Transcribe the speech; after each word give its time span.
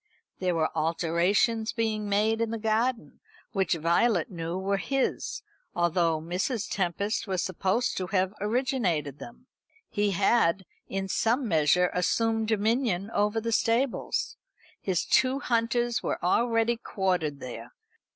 There 0.39 0.55
were 0.55 0.75
alterations 0.75 1.73
being 1.73 2.09
made 2.09 2.41
in 2.41 2.49
the 2.49 2.57
garden 2.57 3.19
which 3.51 3.75
Violet 3.75 4.31
knew 4.31 4.57
were 4.57 4.77
his, 4.79 5.43
although 5.75 6.19
Mrs. 6.19 6.67
Tempest 6.67 7.27
was 7.27 7.43
supposed 7.43 7.97
to 7.97 8.07
have 8.07 8.33
originated 8.41 9.19
them. 9.19 9.45
He 9.91 10.09
had, 10.09 10.65
in 10.89 11.07
some 11.07 11.47
measure, 11.47 11.91
assumed 11.93 12.47
dominion 12.47 13.11
over 13.11 13.39
the 13.39 13.51
stables. 13.51 14.37
His 14.81 15.05
two 15.05 15.37
hunters 15.37 16.01
were 16.01 16.17
already 16.25 16.77
quartered 16.77 17.39
there. 17.39 17.71